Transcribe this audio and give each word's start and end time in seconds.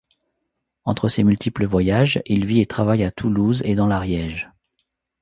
Entre 0.83 1.09
ses 1.09 1.23
multiples 1.23 1.67
voyages, 1.67 2.23
il 2.25 2.43
vit 2.47 2.59
et 2.59 2.65
travaille 2.65 3.03
à 3.03 3.11
Toulouse 3.11 3.61
et 3.65 3.75
dans 3.75 3.85
l'Ariège. 3.85 4.49